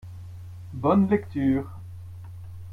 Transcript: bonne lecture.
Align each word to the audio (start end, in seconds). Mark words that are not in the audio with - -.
bonne 0.73 1.07
lecture. 1.11 1.69